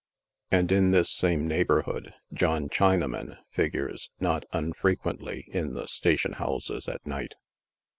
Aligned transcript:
And 0.49 0.71
in 0.71 0.89
this 0.89 1.11
same 1.11 1.47
neighborhood, 1.47 2.11
John 2.33 2.69
Chinaman 2.69 3.37
figures, 3.51 4.09
not 4.19 4.45
unfre 4.51 4.95
quently, 4.97 5.43
in 5.49 5.75
the 5.75 5.85
station 5.87 6.33
houses 6.33 6.87
at 6.87 7.05
night. 7.05 7.35